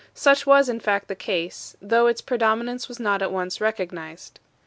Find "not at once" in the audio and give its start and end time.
2.99-3.59